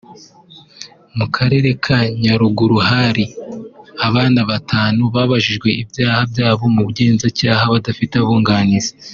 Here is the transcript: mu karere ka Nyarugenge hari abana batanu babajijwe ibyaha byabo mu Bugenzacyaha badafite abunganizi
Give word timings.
mu 1.17 1.25
karere 1.35 1.69
ka 1.83 1.99
Nyarugenge 2.21 2.77
hari 2.89 3.25
abana 4.07 4.39
batanu 4.49 5.01
babajijwe 5.15 5.69
ibyaha 5.81 6.21
byabo 6.31 6.63
mu 6.73 6.81
Bugenzacyaha 6.87 7.63
badafite 7.73 8.13
abunganizi 8.23 8.91